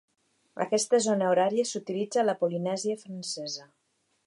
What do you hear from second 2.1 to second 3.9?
a la Polinèsia Francesa.